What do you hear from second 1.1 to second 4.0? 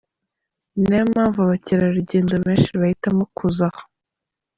mpamvu abakerarugendo banshi bahitamo kuza aha.”